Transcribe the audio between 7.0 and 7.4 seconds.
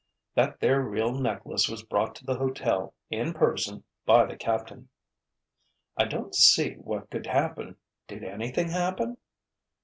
could